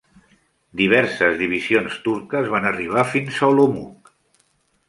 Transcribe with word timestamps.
Diverses 0.79 1.37
divisions 1.41 1.99
turques 2.07 2.51
van 2.57 2.67
arribar 2.71 3.07
fins 3.15 3.39
a 3.45 3.51
Olomouc. 3.55 4.15